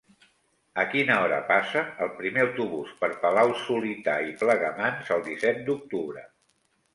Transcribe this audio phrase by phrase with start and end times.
[0.83, 6.27] A quina hora passa el primer autobús per Palau-solità i Plegamans el disset d'octubre?